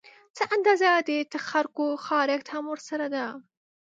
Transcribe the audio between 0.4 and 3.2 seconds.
اندازه د تخرګو خارښت هم ورسره